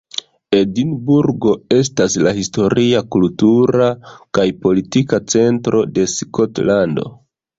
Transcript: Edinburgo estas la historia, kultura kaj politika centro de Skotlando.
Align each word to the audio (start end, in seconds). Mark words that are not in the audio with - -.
Edinburgo 0.59 1.51
estas 1.75 2.15
la 2.27 2.31
historia, 2.39 3.03
kultura 3.15 3.91
kaj 4.37 4.45
politika 4.65 5.19
centro 5.35 5.83
de 5.99 6.09
Skotlando. 6.17 7.07